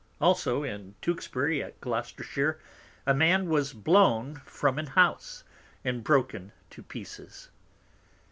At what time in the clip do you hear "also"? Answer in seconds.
0.19-0.63